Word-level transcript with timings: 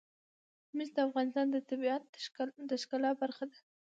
مس 0.75 0.89
د 0.95 0.97
افغانستان 1.07 1.45
د 1.51 1.57
طبیعت 1.69 2.03
د 2.69 2.71
ښکلا 2.81 3.11
برخه 3.21 3.43
ده. 3.51 3.59